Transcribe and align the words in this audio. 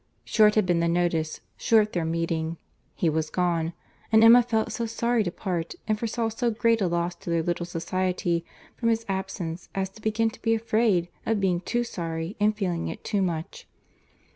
Short 0.25 0.55
had 0.55 0.65
been 0.65 0.79
the 0.79 0.87
notice—short 0.87 1.93
their 1.93 2.05
meeting; 2.05 2.57
he 2.95 3.07
was 3.07 3.29
gone; 3.29 3.73
and 4.11 4.23
Emma 4.23 4.41
felt 4.41 4.71
so 4.71 4.87
sorry 4.87 5.23
to 5.23 5.29
part, 5.31 5.75
and 5.87 5.99
foresaw 5.99 6.29
so 6.29 6.49
great 6.49 6.81
a 6.81 6.87
loss 6.87 7.13
to 7.17 7.29
their 7.29 7.43
little 7.43 7.67
society 7.67 8.43
from 8.75 8.89
his 8.89 9.05
absence 9.07 9.69
as 9.75 9.89
to 9.89 10.01
begin 10.01 10.31
to 10.31 10.41
be 10.41 10.55
afraid 10.55 11.09
of 11.23 11.39
being 11.39 11.59
too 11.59 11.83
sorry, 11.83 12.35
and 12.39 12.57
feeling 12.57 12.87
it 12.87 13.03
too 13.03 13.21
much. 13.21 13.67